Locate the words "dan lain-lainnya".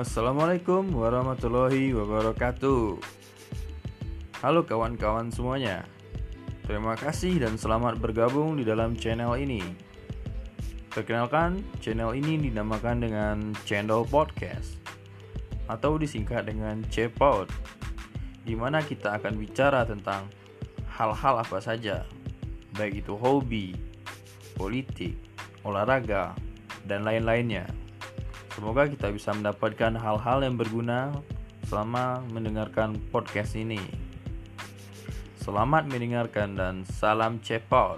26.88-27.89